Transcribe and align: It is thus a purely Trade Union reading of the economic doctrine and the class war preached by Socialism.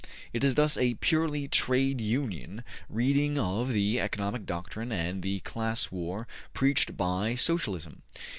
It 0.33 0.43
is 0.43 0.55
thus 0.55 0.77
a 0.77 0.95
purely 0.95 1.47
Trade 1.47 2.01
Union 2.01 2.63
reading 2.89 3.37
of 3.37 3.71
the 3.71 3.99
economic 3.99 4.47
doctrine 4.47 4.91
and 4.91 5.21
the 5.21 5.41
class 5.41 5.91
war 5.91 6.25
preached 6.55 6.97
by 6.97 7.35
Socialism. 7.35 8.01